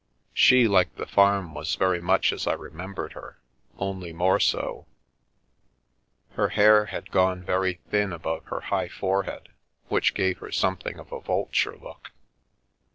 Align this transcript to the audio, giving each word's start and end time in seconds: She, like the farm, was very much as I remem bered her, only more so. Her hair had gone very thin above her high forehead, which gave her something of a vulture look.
She, 0.33 0.67
like 0.67 0.95
the 0.95 1.05
farm, 1.05 1.53
was 1.53 1.75
very 1.75 2.01
much 2.01 2.33
as 2.33 2.47
I 2.47 2.55
remem 2.55 2.95
bered 2.95 3.13
her, 3.13 3.37
only 3.77 4.11
more 4.11 4.39
so. 4.39 4.87
Her 6.31 6.49
hair 6.49 6.87
had 6.87 7.11
gone 7.11 7.43
very 7.43 7.81
thin 7.91 8.11
above 8.11 8.45
her 8.45 8.61
high 8.61 8.89
forehead, 8.89 9.49
which 9.89 10.15
gave 10.15 10.39
her 10.39 10.51
something 10.51 10.97
of 10.97 11.11
a 11.11 11.21
vulture 11.21 11.77
look. 11.77 12.11